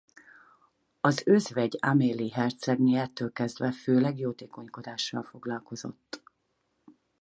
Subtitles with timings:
[1.01, 6.23] Az özvegy Amélie hercegné ettől kezdve főleg jótékonykodással foglalkozott.